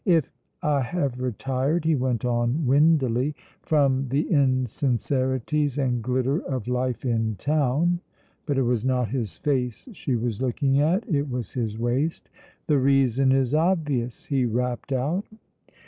"If 0.03 0.31
I 0.63 0.81
have 0.81 1.21
retired," 1.21 1.85
he 1.85 1.95
went 1.95 2.25
on 2.25 2.65
windily, 2.65 3.35
"from 3.61 4.07
the 4.07 4.27
insincerities 4.31 5.77
and 5.77 6.01
glitter 6.01 6.39
of 6.39 6.67
life 6.67 7.05
in 7.05 7.35
town," 7.35 7.99
but 8.47 8.57
it 8.57 8.63
was 8.63 8.83
not 8.83 9.09
his 9.09 9.37
face 9.37 9.87
she 9.93 10.15
was 10.15 10.41
looking 10.41 10.79
at, 10.79 11.07
it 11.07 11.29
was 11.29 11.53
his 11.53 11.77
waist, 11.77 12.31
"the 12.65 12.79
reason 12.79 13.31
is 13.31 13.53
obvious," 13.53 14.25
he 14.25 14.43
rapped 14.43 14.91
out. 14.91 15.25